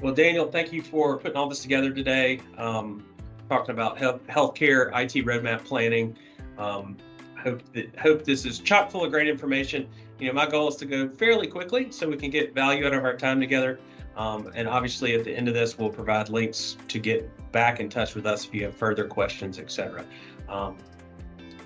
[0.00, 2.40] Well, Daniel, thank you for putting all this together today.
[2.56, 3.04] Um,
[3.50, 6.16] talking about health, healthcare, IT roadmap planning.
[6.56, 6.96] Um,
[7.42, 9.86] hope that hope this is chock full of great information.
[10.18, 12.94] You know, my goal is to go fairly quickly so we can get value out
[12.94, 13.78] of our time together.
[14.16, 17.90] Um, and obviously, at the end of this, we'll provide links to get back in
[17.90, 20.04] touch with us if you have further questions, etc.
[20.48, 20.78] Um,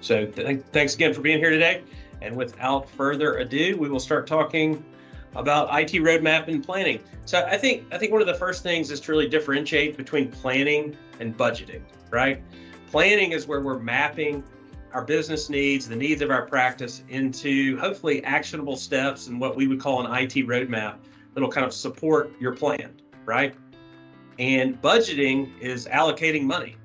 [0.01, 1.84] so, th- thanks again for being here today.
[2.20, 4.84] And without further ado, we will start talking
[5.37, 7.01] about IT roadmap and planning.
[7.24, 10.30] So, I think I think one of the first things is to really differentiate between
[10.30, 11.83] planning and budgeting.
[12.11, 12.42] Right?
[12.91, 14.45] Planning is where we're mapping
[14.95, 19.66] our business needs, the needs of our practice into hopefully actionable steps and what we
[19.66, 20.98] would call an IT roadmap
[21.34, 22.92] that'll kind of support your plan,
[23.25, 23.55] right?
[24.39, 26.77] And budgeting is allocating money.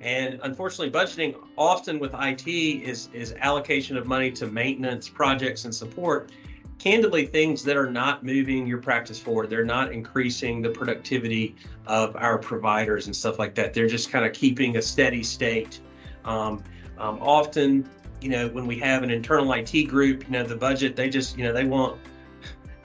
[0.00, 5.74] And unfortunately, budgeting often with IT is, is allocation of money to maintenance, projects, and
[5.74, 6.32] support.
[6.78, 9.50] Candidly, things that are not moving your practice forward.
[9.50, 13.72] They're not increasing the productivity of our providers and stuff like that.
[13.72, 15.80] They're just kind of keeping a steady state.
[16.24, 16.62] Um,
[16.98, 17.88] um, often,
[18.20, 21.36] you know, when we have an internal IT group, you know, the budget, they just,
[21.36, 21.98] you know, they want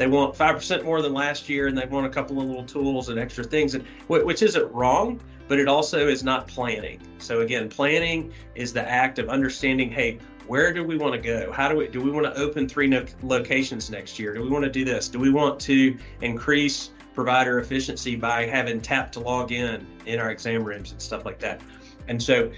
[0.01, 3.09] they want 5% more than last year and they want a couple of little tools
[3.09, 7.69] and extra things and which isn't wrong but it also is not planning so again
[7.69, 10.17] planning is the act of understanding hey
[10.51, 11.49] where do we want to go?
[11.49, 14.33] How do we do we want to open three no- locations next year?
[14.33, 15.07] Do we want to do this?
[15.07, 20.29] Do we want to increase provider efficiency by having tap to log in in our
[20.29, 21.61] exam rooms and stuff like that?
[22.09, 22.51] And so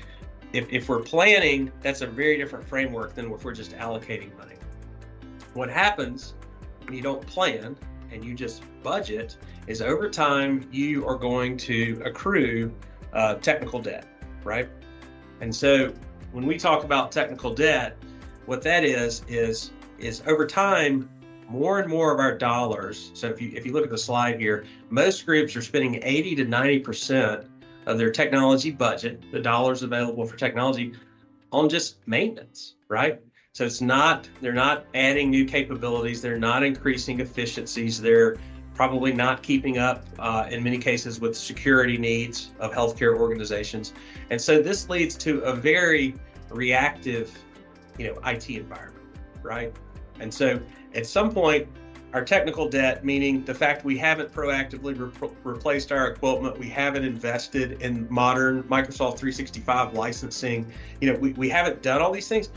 [0.54, 4.56] if, if we're planning that's a very different framework than if we're just allocating money.
[5.54, 6.34] What happens
[6.86, 7.78] when you don't plan
[8.12, 12.74] and you just budget is over time you are going to accrue
[13.14, 14.08] uh, technical debt,
[14.44, 14.68] right?
[15.42, 15.94] And so
[16.34, 17.96] when we talk about technical debt,
[18.46, 21.10] what that is is is over time
[21.48, 23.12] more and more of our dollars.
[23.14, 26.36] So if you if you look at the slide here, most groups are spending 80
[26.36, 27.46] to 90 percent
[27.86, 30.94] of their technology budget, the dollars available for technology,
[31.52, 33.22] on just maintenance, right?
[33.54, 38.38] So it's not, they're not adding new capabilities, they're not increasing efficiencies, they're
[38.74, 43.94] probably not keeping up uh, in many cases with security needs of healthcare organizations.
[44.30, 46.16] And so this leads to a very
[46.50, 47.38] reactive,
[47.98, 49.06] you know, IT environment,
[49.42, 49.74] right?
[50.20, 50.60] And so
[50.96, 51.68] at some point,
[52.14, 57.04] our technical debt, meaning the fact we haven't proactively re- replaced our equipment, we haven't
[57.04, 62.50] invested in modern Microsoft 365 licensing, you know, we, we haven't done all these things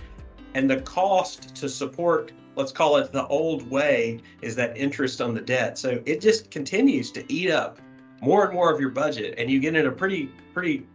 [0.57, 5.35] and the cost to support let's call it the old way is that interest on
[5.35, 5.79] the debt.
[5.79, 7.79] So it just continues to eat up
[8.23, 10.87] more and more of your budget and you get in a pretty pretty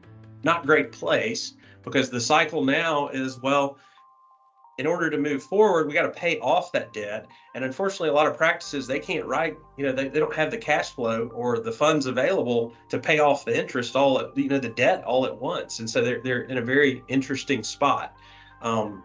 [0.44, 3.78] not great place because the cycle now is well
[4.80, 7.28] in order to move forward we got to pay off that debt.
[7.54, 10.50] And unfortunately a lot of practices they can't write you know they, they don't have
[10.50, 14.50] the cash flow or the funds available to pay off the interest all at you
[14.50, 15.78] know the debt all at once.
[15.78, 18.16] And so they're, they're in a very interesting spot.
[18.64, 19.04] Um,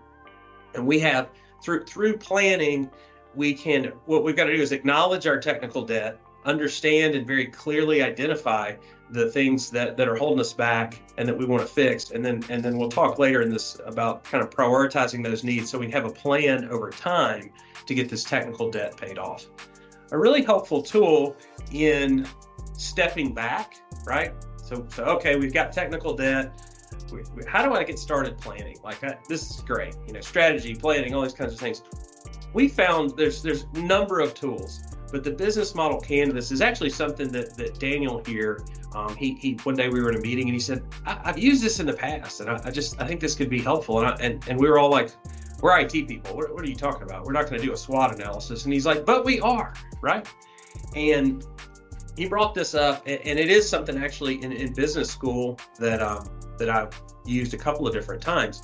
[0.75, 1.29] and we have
[1.63, 2.91] through through planning,
[3.35, 7.47] we can what we've got to do is acknowledge our technical debt, understand and very
[7.47, 8.75] clearly identify
[9.11, 12.11] the things that, that are holding us back and that we want to fix.
[12.11, 15.71] And then and then we'll talk later in this about kind of prioritizing those needs
[15.71, 17.51] so we have a plan over time
[17.87, 19.47] to get this technical debt paid off.
[20.13, 21.37] A really helpful tool
[21.73, 22.27] in
[22.75, 23.75] stepping back
[24.07, 24.33] right?
[24.57, 26.76] So so okay we've got technical debt
[27.47, 28.77] how do I get started planning?
[28.83, 31.83] Like I, this is great, you know, strategy, planning, all these kinds of things.
[32.53, 34.83] We found there's there's number of tools,
[35.13, 38.65] but the business model canvas is actually something that that Daniel here,
[38.95, 41.39] um, he he one day we were in a meeting and he said I, have
[41.39, 44.01] used this in the past and I, I, just I think this could be helpful
[44.01, 45.11] and I, and and we were all like
[45.63, 46.37] we're IT people.
[46.37, 47.25] What, what are you talking about?
[47.25, 48.65] We're not going to do a SWOT analysis.
[48.65, 50.29] And he's like, but we are, right?
[50.95, 51.45] And
[52.17, 56.03] he brought this up, and, and it is something actually in, in business school that
[56.03, 56.29] um,
[56.59, 58.63] that I've used a couple of different times.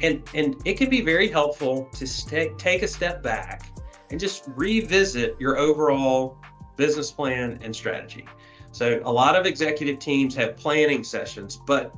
[0.00, 3.70] And, and it can be very helpful to st- take a step back
[4.10, 6.36] and just revisit your overall
[6.76, 8.26] business plan and strategy.
[8.72, 11.94] So, a lot of executive teams have planning sessions, but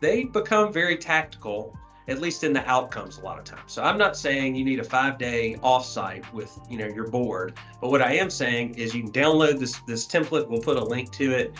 [0.00, 1.74] they become very tactical
[2.08, 3.72] at least in the outcomes a lot of times.
[3.72, 7.54] So I'm not saying you need a five day offsite with you know your board,
[7.80, 10.48] but what I am saying is you can download this this template.
[10.48, 11.54] We'll put a link to it,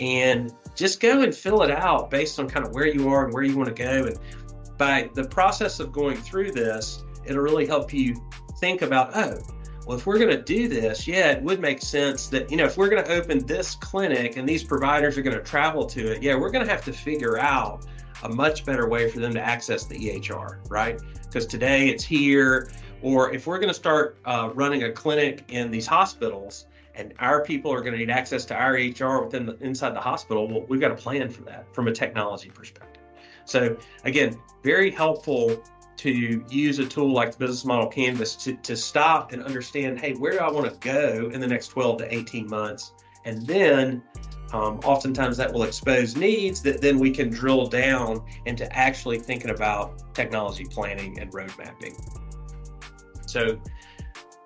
[0.00, 3.32] and just go and fill it out based on kind of where you are and
[3.32, 4.04] where you want to go.
[4.04, 4.18] And
[4.76, 8.14] by the process of going through this, it'll really help you
[8.58, 9.38] think about, oh,
[9.86, 12.64] well, if we're going to do this, yeah, it would make sense that, you know,
[12.64, 16.12] if we're going to open this clinic and these providers are going to travel to
[16.12, 17.86] it, yeah, we're going to have to figure out
[18.24, 21.00] a much better way for them to access the EHR, right?
[21.22, 22.70] Because today it's here.
[23.02, 26.66] Or if we're going to start uh, running a clinic in these hospitals,
[26.96, 30.00] and our people are going to need access to our HR within the, inside the
[30.00, 30.48] hospital.
[30.48, 33.02] Well, we've got a plan for that from a technology perspective.
[33.44, 35.62] So again, very helpful
[35.96, 40.12] to use a tool like the business model canvas to, to stop and understand hey
[40.14, 42.92] where do i want to go in the next 12 to 18 months
[43.24, 44.02] and then
[44.52, 49.50] um, oftentimes that will expose needs that then we can drill down into actually thinking
[49.50, 51.96] about technology planning and road mapping
[53.26, 53.58] so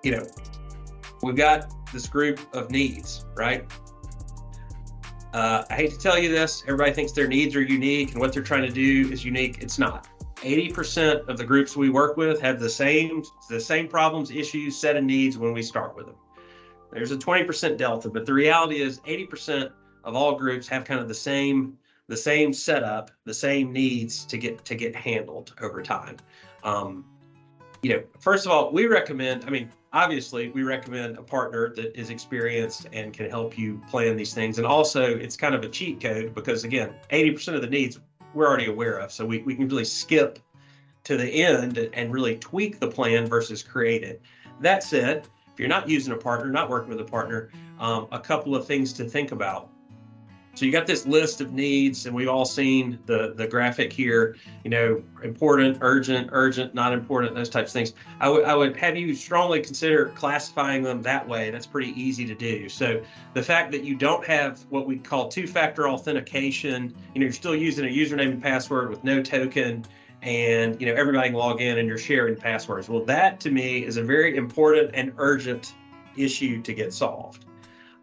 [0.03, 0.25] you know
[1.21, 3.65] we've got this group of needs right
[5.33, 8.33] uh, i hate to tell you this everybody thinks their needs are unique and what
[8.33, 10.07] they're trying to do is unique it's not
[10.41, 14.95] 80% of the groups we work with have the same the same problems, issues, set
[14.95, 16.15] of needs when we start with them.
[16.91, 19.71] There's a 20% delta, but the reality is 80%
[20.03, 21.77] of all groups have kind of the same
[22.07, 26.17] the same setup, the same needs to get to get handled over time.
[26.63, 27.05] Um,
[27.83, 29.45] you know, first of all, we recommend.
[29.45, 34.15] I mean, obviously, we recommend a partner that is experienced and can help you plan
[34.15, 34.57] these things.
[34.57, 37.99] And also, it's kind of a cheat code because again, 80% of the needs
[38.33, 39.11] we're already aware of.
[39.11, 40.39] So we, we can really skip
[41.03, 44.21] to the end and really tweak the plan versus create it.
[44.59, 47.49] That said, if you're not using a partner, not working with a partner,
[47.79, 49.70] um, a couple of things to think about.
[50.53, 54.35] So you got this list of needs, and we've all seen the the graphic here.
[54.63, 57.93] You know, important, urgent, urgent, not important, those types of things.
[58.19, 61.51] I would I would have you strongly consider classifying them that way.
[61.51, 62.67] That's pretty easy to do.
[62.67, 63.01] So
[63.33, 67.55] the fact that you don't have what we call two-factor authentication, you know, you're still
[67.55, 69.85] using a username and password with no token,
[70.21, 72.89] and you know everybody can log in and you're sharing passwords.
[72.89, 75.75] Well, that to me is a very important and urgent
[76.17, 77.45] issue to get solved.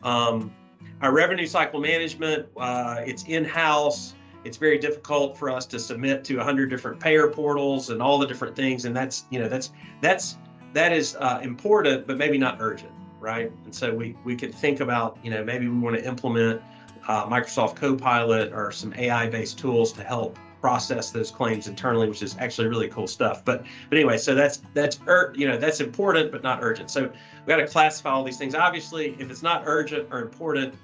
[0.03, 0.53] Um,
[1.01, 4.15] our revenue cycle management, uh, it's in-house.
[4.45, 8.27] It's very difficult for us to submit to 100 different payer portals and all the
[8.27, 10.39] different things, and that's you know that's that's
[10.73, 13.51] that is uh, important, but maybe not urgent, right?
[13.65, 16.63] And so we we could think about you know maybe we want to implement
[17.09, 22.37] uh, Microsoft Copilot or some AI-based tools to help process those claims internally, which is
[22.39, 23.45] actually really cool stuff.
[23.45, 26.91] But but anyway, so that's that's ur- you know that's important but not urgent.
[26.91, 28.55] So we got to classify all these things.
[28.55, 30.75] Obviously, if it's not urgent or important,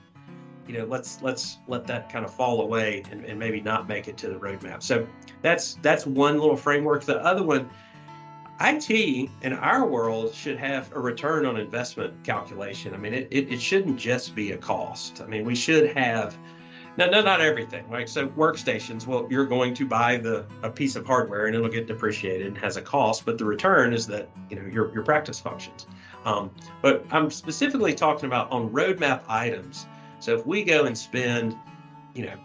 [0.67, 4.09] you know let's let's let that kind of fall away and, and maybe not make
[4.09, 4.83] it to the roadmap.
[4.83, 5.07] So
[5.43, 7.05] that's that's one little framework.
[7.05, 7.69] The other one.
[8.61, 8.89] IT
[9.43, 12.95] in our world should have a return on investment calculation.
[12.95, 15.21] I mean, it, it, it shouldn't just be a cost.
[15.21, 16.39] I mean, we should have
[16.97, 18.09] no, no, not everything, right?
[18.09, 21.87] So workstations, well, you're going to buy the a piece of hardware and it'll get
[21.87, 25.41] depreciated and has a cost, but the return is that you know your your practice
[25.41, 25.87] functions.
[26.25, 26.51] Um,
[26.83, 29.87] but I'm specifically talking about on roadmap items.
[30.21, 31.57] So if we go and spend,
[32.15, 32.37] you know,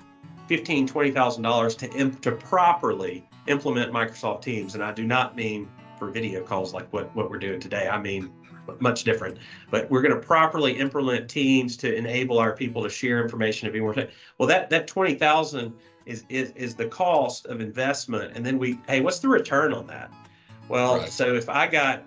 [0.48, 5.36] fifteen, twenty thousand dollars to imp- to properly implement Microsoft Teams, and I do not
[5.36, 5.70] mean
[6.00, 7.88] for video calls like what what we're doing today.
[7.88, 8.32] I mean
[8.80, 9.38] much different.
[9.70, 13.74] But we're going to properly implement teams to enable our people to share information and
[13.74, 13.96] be more.
[14.38, 15.74] Well, that that twenty thousand
[16.06, 19.88] is, is is the cost of investment, and then we hey, what's the return on
[19.88, 20.12] that?
[20.68, 21.10] Well, right.
[21.10, 22.04] so if I got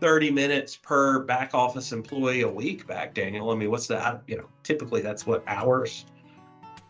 [0.00, 3.50] 30 minutes per back office employee a week back, Daniel.
[3.50, 4.22] I mean, what's that?
[4.26, 6.04] You know, typically that's what hours.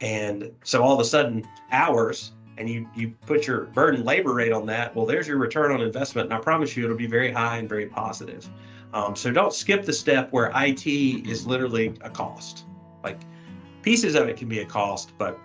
[0.01, 4.53] And so all of a sudden, hours, and you you put your burden labor rate
[4.53, 4.95] on that.
[4.95, 7.69] Well, there's your return on investment, and I promise you, it'll be very high and
[7.69, 8.49] very positive.
[8.97, 12.65] Um, so don't skip the step where IT is literally a cost.
[13.05, 13.21] Like
[13.83, 15.39] pieces of it can be a cost, but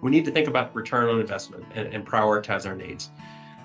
[0.00, 3.10] we need to think about return on investment and, and prioritize our needs.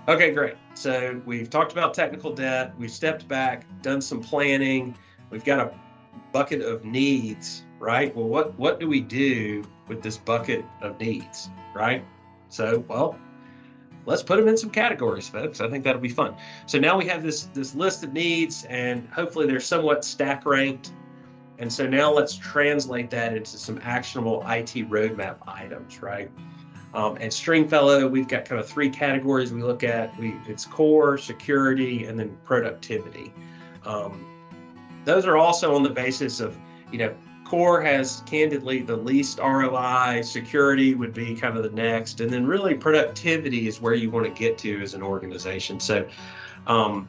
[0.10, 0.55] Okay, great.
[0.74, 2.74] So we've talked about technical debt.
[2.77, 4.98] We've stepped back, done some planning.
[5.29, 5.72] We've got a
[6.34, 8.13] bucket of needs, right?
[8.13, 12.03] Well, what what do we do with this bucket of needs, right?
[12.50, 13.17] So, well,
[14.06, 15.62] let's put them in some categories, folks.
[15.62, 16.36] I think that'll be fun.
[16.66, 20.92] So now we have this this list of needs, and hopefully they're somewhat stack ranked.
[21.58, 26.30] And so now let's translate that into some actionable IT roadmap items, right?
[26.94, 30.18] Um, and Stringfellow, we've got kind of three categories we look at.
[30.18, 33.34] We it's core, security, and then productivity.
[33.86, 34.26] Um,
[35.06, 36.58] those are also on the basis of
[36.92, 40.22] you know core has candidly the least ROI.
[40.24, 44.25] Security would be kind of the next, and then really productivity is where you want
[44.25, 45.80] to get to as an organization.
[45.80, 46.08] So,
[46.68, 47.08] um,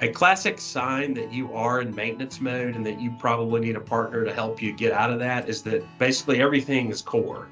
[0.00, 3.80] a classic sign that you are in maintenance mode and that you probably need a
[3.80, 7.48] partner to help you get out of that is that basically everything is core.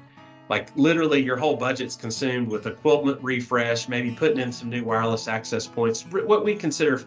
[0.49, 5.27] Like literally, your whole budget's consumed with equipment refresh, maybe putting in some new wireless
[5.27, 7.03] access points, what we consider,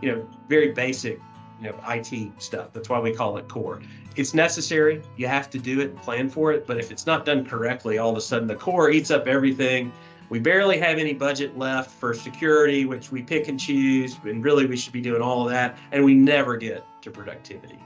[0.00, 1.20] you know, very basic
[1.62, 2.72] you know, IT stuff.
[2.72, 3.80] That's why we call it core.
[4.16, 5.02] It's necessary.
[5.16, 6.66] You have to do it, and plan for it.
[6.66, 9.92] But if it's not done correctly, all of a sudden the core eats up everything.
[10.28, 14.16] We barely have any budget left for security, which we pick and choose.
[14.24, 15.78] And really, we should be doing all of that.
[15.92, 17.78] And we never get to productivity.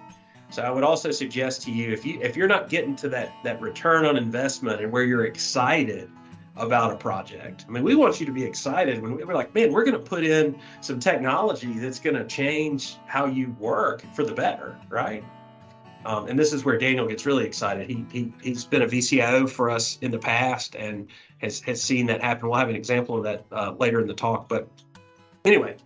[0.50, 3.32] So I would also suggest to you if you if you're not getting to that
[3.42, 6.10] that return on investment and where you're excited
[6.56, 7.64] about a project.
[7.68, 10.02] I mean, we want you to be excited when we're like, man, we're going to
[10.02, 15.22] put in some technology that's going to change how you work for the better, right?
[16.06, 17.90] Um, and this is where Daniel gets really excited.
[17.90, 21.08] He, he he's been a VCIO for us in the past and
[21.38, 22.48] has has seen that happen.
[22.48, 24.48] We'll have an example of that uh, later in the talk.
[24.48, 24.68] But
[25.44, 25.76] anyway,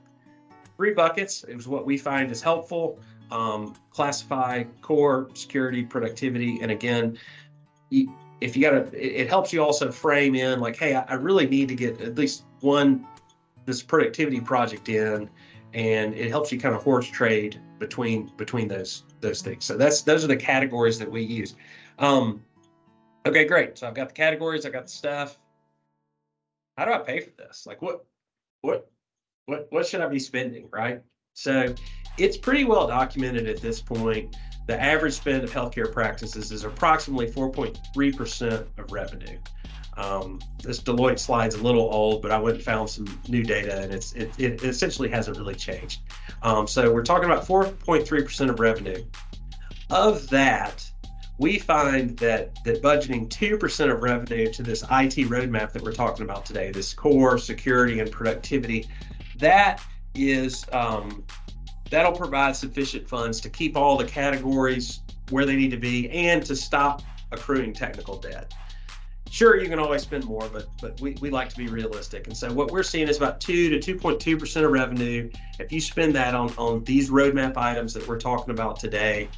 [0.77, 3.01] three buckets is what we find is helpful.
[3.31, 7.17] Um, classify core, security, productivity, and again,
[8.41, 11.15] if you got to, it, it, helps you also frame in like, hey, I, I
[11.15, 13.07] really need to get at least one
[13.67, 15.29] this productivity project in,
[15.75, 19.65] and it helps you kind of horse trade between between those those things.
[19.65, 21.55] So that's those are the categories that we use.
[21.99, 22.43] Um,
[23.27, 23.79] okay, great.
[23.79, 25.39] So I've got the categories, I've got the stuff.
[26.77, 27.67] How do I pay for this?
[27.67, 28.05] Like what
[28.63, 28.91] what
[29.47, 31.03] what what should I be spending, right?
[31.35, 31.75] So
[32.19, 34.37] it's pretty well documented at this point.
[34.67, 39.39] The average spend of healthcare practices is approximately 4.3% of revenue.
[39.97, 43.81] Um, this Deloitte slide's a little old, but I went and found some new data,
[43.81, 46.01] and it's it, it essentially hasn't really changed.
[46.43, 49.05] Um, so we're talking about 4.3% of revenue.
[49.91, 50.89] Of that,
[51.39, 56.25] we find that that budgeting 2% of revenue to this IT roadmap that we're talking
[56.25, 58.89] about today, this core security and productivity,
[59.39, 59.83] that
[60.15, 61.25] is um,
[61.91, 65.01] that'll provide sufficient funds to keep all the categories
[65.31, 67.03] where they need to be and to stop
[67.33, 68.53] accruing technical debt.
[69.31, 72.27] Sure, you can always spend more, but but we, we like to be realistic.
[72.27, 75.31] And so what we're seeing is about two to 2.2% of revenue.
[75.61, 79.29] If you spend that on, on these roadmap items that we're talking about today,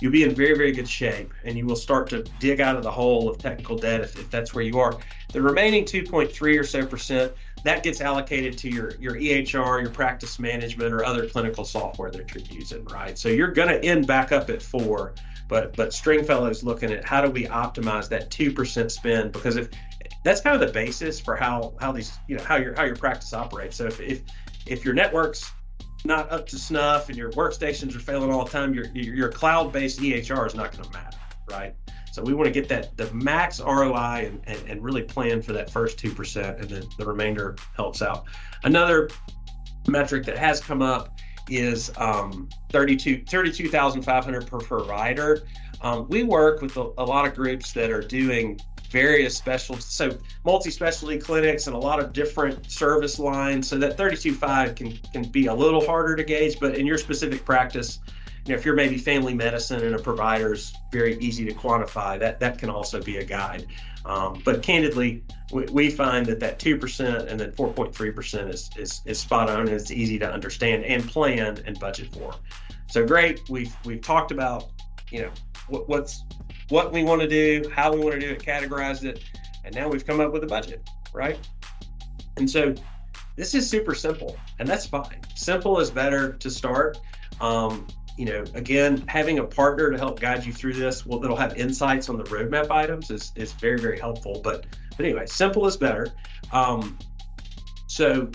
[0.00, 2.82] you'll be in very, very good shape and you will start to dig out of
[2.82, 4.96] the hole of technical debt if, if that's where you are.
[5.32, 7.32] The remaining 2.3 or so percent,
[7.64, 12.34] that gets allocated to your, your EHR, your practice management, or other clinical software that
[12.34, 13.18] you're using, right?
[13.18, 15.14] So you're going to end back up at four,
[15.48, 19.56] but but Stringfellow is looking at how do we optimize that two percent spend because
[19.56, 19.70] if
[20.24, 22.96] that's kind of the basis for how how these you know how your how your
[22.96, 23.76] practice operates.
[23.76, 24.22] So if if
[24.66, 25.50] if your network's
[26.04, 30.00] not up to snuff and your workstations are failing all the time, your your cloud-based
[30.00, 31.18] EHR is not going to matter,
[31.50, 31.74] right?
[32.18, 35.52] So we want to get that the max ROI and, and, and really plan for
[35.52, 38.24] that first 2%, and then the remainder helps out.
[38.64, 39.08] Another
[39.86, 41.16] metric that has come up
[41.48, 45.46] is um, 32 32,500 per provider.
[45.80, 48.58] Um, we work with a, a, lot of groups that are doing
[48.90, 53.68] various special, so multi-specialty clinics and a lot of different service lines.
[53.68, 57.44] So that 32.5 can can be a little harder to gauge, but in your specific
[57.44, 58.00] practice,
[58.48, 62.18] you know, if you're maybe family medicine and a provider is very easy to quantify,
[62.18, 63.66] that that can also be a guide.
[64.06, 68.70] Um, but candidly, we, we, find that that two percent and then 4.3 percent is,
[68.78, 72.34] is is spot on and it's easy to understand and plan and budget for.
[72.86, 73.42] So great.
[73.50, 74.70] We've we've talked about
[75.10, 75.30] you know
[75.68, 76.24] what, what's
[76.70, 79.22] what we want to do, how we want to do it, categorized it,
[79.66, 81.38] and now we've come up with a budget, right?
[82.38, 82.74] And so
[83.36, 85.20] this is super simple, and that's fine.
[85.34, 86.98] Simple is better to start.
[87.42, 87.86] Um,
[88.18, 91.56] you know, again, having a partner to help guide you through this, well, that'll have
[91.56, 94.40] insights on the roadmap items is, is very, very helpful.
[94.42, 96.08] But but anyway, simple is better.
[96.50, 96.98] Um,
[97.86, 98.28] so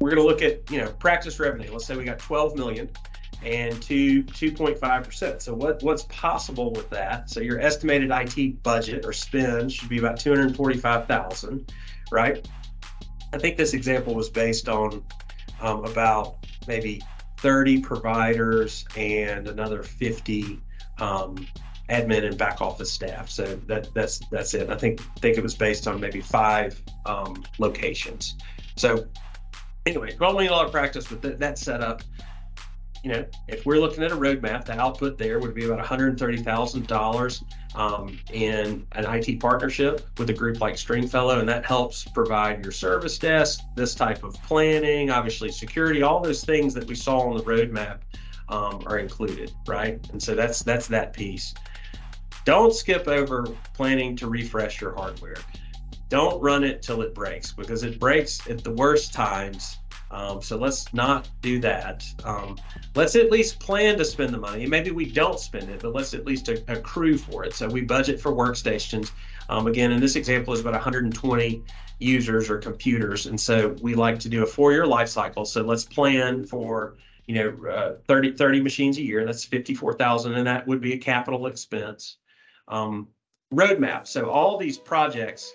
[0.00, 1.72] we're going to look at you know practice revenue.
[1.72, 2.90] Let's say we got 12 million
[3.42, 5.40] and to 2.5 percent.
[5.40, 7.30] So what what's possible with that?
[7.30, 11.72] So your estimated IT budget or spend should be about 245,000,
[12.12, 12.46] right?
[13.32, 15.02] I think this example was based on
[15.62, 17.00] um, about maybe
[17.40, 20.60] 30 providers and another 50
[20.98, 21.46] um,
[21.88, 23.28] admin and back office staff.
[23.28, 24.70] So that that's that's it.
[24.70, 28.36] I think think it was based on maybe five um, locations.
[28.76, 29.06] So
[29.86, 32.02] anyway, probably a lot of practice with th- that setup
[33.02, 37.76] you know, if we're looking at a roadmap, the output there would be about $130,000
[37.76, 42.72] um, in an IT partnership with a group like Stringfellow, and that helps provide your
[42.72, 47.36] service desk, this type of planning, obviously security, all those things that we saw on
[47.36, 48.00] the roadmap
[48.50, 50.06] um, are included, right?
[50.12, 51.54] And so that's that's that piece.
[52.44, 55.36] Don't skip over planning to refresh your hardware.
[56.08, 59.78] Don't run it till it breaks because it breaks at the worst times
[60.10, 62.04] um, so let's not do that.
[62.24, 62.58] Um,
[62.94, 64.66] let's at least plan to spend the money.
[64.66, 67.54] Maybe we don't spend it, but let's at least accrue for it.
[67.54, 69.12] So we budget for workstations.
[69.48, 71.62] Um, again, in this example, is about 120
[72.00, 75.44] users or computers, and so we like to do a four-year life cycle.
[75.44, 79.24] So let's plan for you know uh, 30 30 machines a year.
[79.24, 82.16] That's 54,000, and that would be a capital expense.
[82.66, 83.08] Um,
[83.52, 84.06] roadmap.
[84.06, 85.52] So all these projects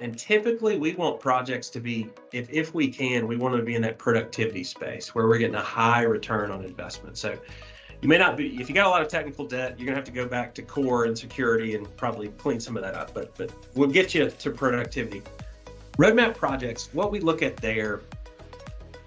[0.00, 3.66] and typically, we want projects to be, if, if we can, we want them to
[3.66, 7.18] be in that productivity space where we're getting a high return on investment.
[7.18, 7.36] So,
[8.00, 9.98] you may not be if you got a lot of technical debt you're going to
[9.98, 13.12] have to go back to core and security and probably clean some of that up
[13.12, 15.22] but but we'll get you to productivity
[15.96, 18.02] roadmap projects what we look at there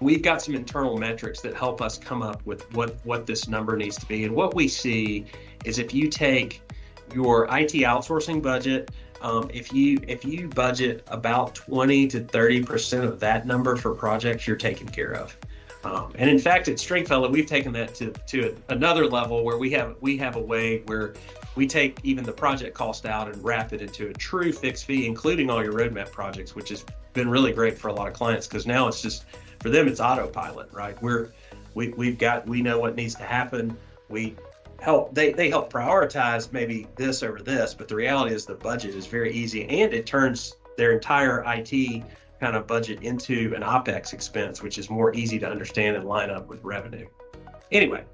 [0.00, 3.76] we've got some internal metrics that help us come up with what what this number
[3.76, 5.24] needs to be and what we see
[5.64, 6.60] is if you take
[7.14, 8.90] your IT outsourcing budget
[9.22, 13.94] um, if you if you budget about 20 to 30 percent of that number for
[13.94, 15.36] projects you're taken care of
[15.84, 19.70] um, and in fact, at Stringfellow, we've taken that to, to another level where we
[19.72, 21.14] have we have a way where
[21.56, 25.06] we take even the project cost out and wrap it into a true fixed fee,
[25.06, 28.46] including all your roadmap projects, which has been really great for a lot of clients
[28.46, 29.24] because now it's just
[29.60, 31.00] for them it's autopilot, right?
[31.02, 31.32] We're
[31.74, 33.76] we, we've got we know what needs to happen.
[34.08, 34.36] We
[34.82, 38.94] help they, they help prioritize maybe this over this, but the reality is the budget
[38.96, 42.02] is very easy and it turns their entire IT
[42.40, 46.30] kind of budget into an OPEX expense, which is more easy to understand and line
[46.30, 47.06] up with revenue.
[47.70, 48.04] Anyway,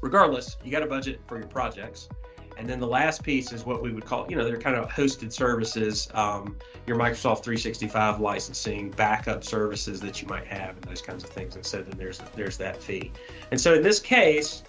[0.00, 2.08] regardless, you got a budget for your projects.
[2.56, 4.88] And then the last piece is what we would call, you know, they're kind of
[4.88, 11.00] hosted services, um, your Microsoft 365 licensing, backup services that you might have, and those
[11.00, 11.56] kinds of things.
[11.56, 13.10] And so then there's there's that fee.
[13.50, 14.62] And so in this case,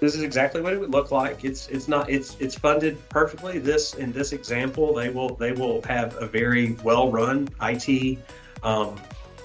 [0.00, 1.44] this is exactly what it would look like.
[1.44, 3.58] It's it's not it's it's funded perfectly.
[3.58, 8.18] This in this example, they will they will have a very well run IT
[8.62, 8.96] um,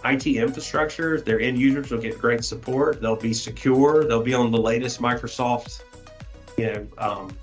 [0.05, 1.21] IT infrastructure.
[1.21, 3.01] Their end users will get great support.
[3.01, 4.05] They'll be secure.
[4.05, 5.81] They'll be on the latest Microsoft,
[6.57, 7.37] you know, um,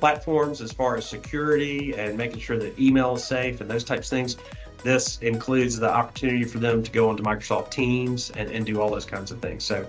[0.00, 4.10] platforms as far as security and making sure that email is safe and those types
[4.10, 4.36] of things.
[4.82, 8.90] This includes the opportunity for them to go onto Microsoft Teams and, and do all
[8.90, 9.64] those kinds of things.
[9.64, 9.86] So,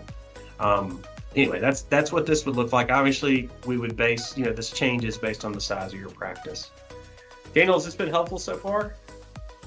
[0.60, 1.04] um,
[1.36, 2.92] anyway, that's that's what this would look like.
[2.92, 6.72] Obviously, we would base you know this changes based on the size of your practice.
[7.54, 8.96] Daniel, has this been helpful so far?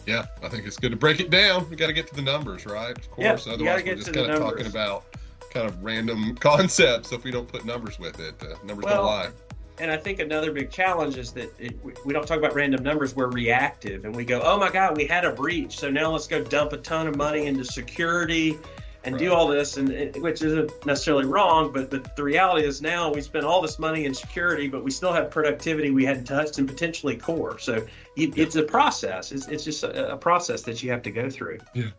[0.07, 1.69] Yeah, I think it's good to break it down.
[1.69, 2.97] We got to get to the numbers, right?
[2.97, 3.47] Of course.
[3.47, 5.05] Yeah, Otherwise, we're just kind of talking about
[5.51, 8.35] kind of random concepts So if we don't put numbers with it.
[8.41, 9.31] Uh, numbers well, don't lie.
[9.79, 13.17] And I think another big challenge is that it, we don't talk about random numbers.
[13.17, 16.27] We're reactive, and we go, "Oh my God, we had a breach, so now let's
[16.27, 18.59] go dump a ton of money into security
[19.05, 19.19] and right.
[19.19, 23.23] do all this, and which isn't necessarily wrong, but the, the reality is now we
[23.23, 26.69] spent all this money in security, but we still have productivity we hadn't touched and
[26.69, 27.59] potentially core.
[27.59, 27.77] So
[28.17, 28.45] it, yeah.
[28.45, 29.33] it's a process.
[29.33, 31.59] It's, it's just a, a, process that you have to go through.
[31.73, 31.91] Yeah.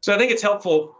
[0.00, 0.96] So I think it's helpful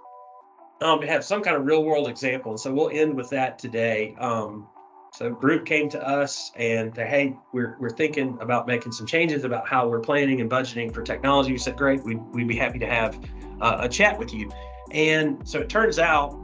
[0.82, 2.52] um, to have some kind of real world example.
[2.52, 4.14] And so we'll end with that today.
[4.18, 4.68] Um,
[5.14, 9.44] so group came to us and they, hey, we're, we're thinking about making some changes
[9.44, 11.52] about how we're planning and budgeting for technology.
[11.52, 13.18] We said, great, we'd, we'd be happy to have
[13.60, 14.50] uh, a chat with you.
[14.92, 16.38] And so it turns out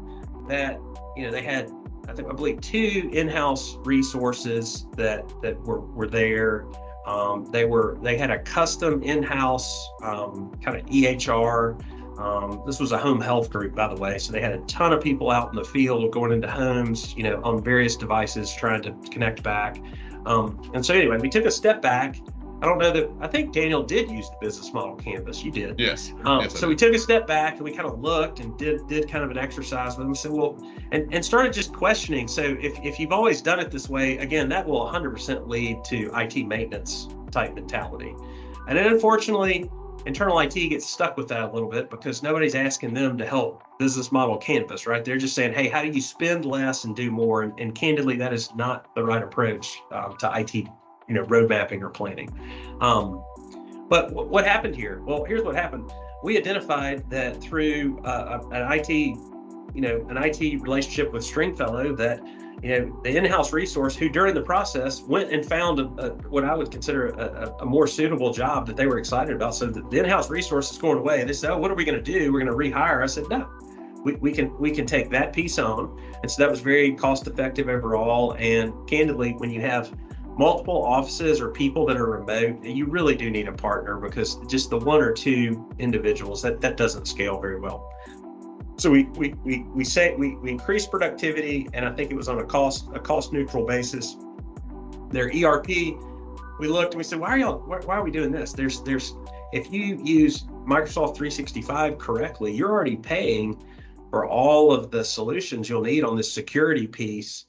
[0.49, 0.81] that
[1.17, 1.71] you know they had
[2.09, 6.67] I think I believe two in-house resources that that were were there.
[7.07, 11.81] Um, they were they had a custom in-house um, kind of EHR.
[12.19, 14.93] Um, this was a home health group, by the way, so they had a ton
[14.93, 18.83] of people out in the field going into homes, you know, on various devices trying
[18.83, 19.79] to connect back.
[20.25, 22.19] Um, and so anyway, we took a step back
[22.63, 25.45] I don't know that I think Daniel did use the business model canvas.
[25.45, 25.79] You did.
[25.79, 26.13] Yes.
[26.25, 28.87] Um, yes so we took a step back and we kind of looked and did
[28.89, 30.09] did kind of an exercise with them.
[30.09, 30.59] We said, well,
[30.91, 32.27] and, and started just questioning.
[32.29, 36.11] So if, if you've always done it this way, again, that will 100% lead to
[36.15, 38.15] IT maintenance type mentality.
[38.69, 39.71] And then unfortunately,
[40.07, 43.63] internal IT gets stuck with that a little bit because nobody's asking them to help
[43.79, 45.05] business model canvas, right?
[45.05, 47.43] They're just saying, hey, how do you spend less and do more?
[47.43, 50.69] And, and candidly, that is not the right approach um, to IT
[51.09, 52.29] you know road mapping or planning.
[52.81, 53.25] Um,
[53.89, 55.01] but w- what happened here?
[55.05, 55.93] Well, here's what happened.
[56.23, 62.21] We identified that through uh, an IT, you know, an IT relationship with Stringfellow that
[62.63, 66.45] you know the in-house resource who during the process went and found a, a, what
[66.45, 69.55] I would consider a, a, more suitable job that they were excited about.
[69.55, 71.23] So the, the in-house resource is going away.
[71.25, 72.33] They said, "Oh, what are we going to do?
[72.33, 73.49] We're going to rehire." I said, "No,
[74.03, 77.27] we, we can we can take that piece on." And so that was very cost
[77.27, 78.35] effective overall.
[78.39, 79.93] And candidly, when you have
[80.37, 84.71] multiple offices or people that are remote, you really do need a partner because just
[84.71, 87.93] the one or two individuals that that doesn't scale very well.
[88.77, 92.29] So we we we, we say we, we increase productivity, and I think it was
[92.29, 94.17] on a cost a cost neutral basis.
[95.11, 95.69] Their ERP,
[96.59, 98.53] we looked and we said, why are y'all why, why are we doing this?
[98.53, 99.15] There's there's
[99.53, 103.65] if you use Microsoft 365 correctly, you're already paying
[104.11, 107.47] for all of the solutions you'll need on this security piece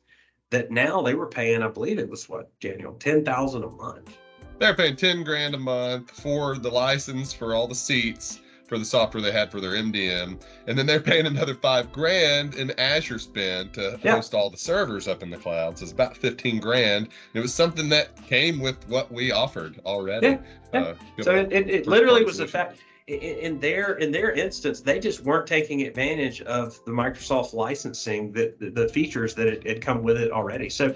[0.50, 4.18] that now they were paying, I believe it was what, Daniel, ten thousand a month.
[4.60, 8.86] They're paying ten grand a month for the license for all the seats for the
[8.86, 13.20] software they had for their MDM, and then they're paying another five grand in Azure
[13.20, 14.16] spend to yeah.
[14.16, 15.78] host all the servers up in the cloud.
[15.78, 17.06] So it's about fifteen grand.
[17.06, 20.28] And it was something that came with what we offered already.
[20.28, 20.40] Yeah.
[20.74, 20.80] yeah.
[20.80, 25.00] Uh, so it, it, it literally was the fact in their in their instance, they
[25.00, 30.17] just weren't taking advantage of the Microsoft licensing that the, features that had come with
[30.17, 30.70] it already.
[30.70, 30.93] So,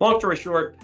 [0.00, 0.76] long story short,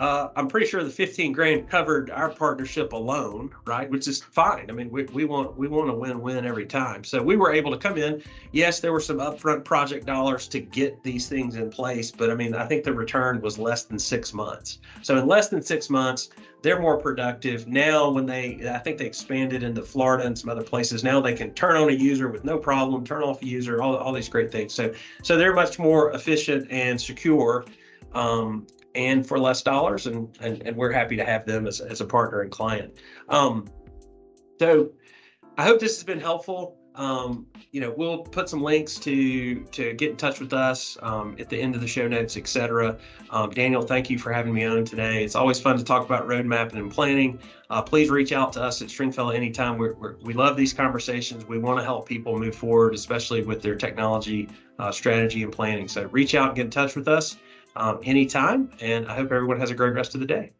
[0.00, 3.88] uh, I'm pretty sure the 15 grand covered our partnership alone, right?
[3.90, 4.70] Which is fine.
[4.70, 7.04] I mean, we, we want we want a win-win every time.
[7.04, 8.22] So we were able to come in.
[8.52, 12.34] Yes, there were some upfront project dollars to get these things in place, but I
[12.34, 14.78] mean, I think the return was less than six months.
[15.02, 16.30] So in less than six months,
[16.62, 18.08] they're more productive now.
[18.08, 21.04] When they, I think they expanded into Florida and some other places.
[21.04, 23.96] Now they can turn on a user with no problem, turn off a user, all,
[23.96, 24.72] all these great things.
[24.72, 27.66] So so they're much more efficient and secure
[28.14, 32.00] um, and for less dollars, and and, and we're happy to have them as, as
[32.00, 32.94] a partner and client.
[33.28, 33.66] Um,
[34.58, 34.90] so
[35.56, 36.76] I hope this has been helpful.
[36.96, 41.36] Um, you know, we'll put some links to to get in touch with us um,
[41.38, 42.98] at the end of the show notes, etc.
[43.30, 45.24] Um, Daniel, thank you for having me on today.
[45.24, 47.38] It's always fun to talk about roadmapping and planning.
[47.70, 49.78] Uh, please reach out to us at Stringfellow anytime.
[49.78, 51.46] We're, we're, we love these conversations.
[51.46, 54.48] We want to help people move forward, especially with their technology
[54.80, 55.86] uh, strategy and planning.
[55.86, 57.36] So reach out and get in touch with us
[57.76, 58.70] um, anytime.
[58.80, 60.52] And I hope everyone has a great rest of the day.